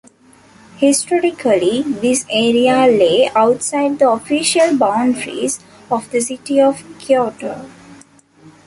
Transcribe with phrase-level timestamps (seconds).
[0.77, 5.59] Historically, this area lay outside the official boundaries
[5.91, 7.69] of the city of Kyoto.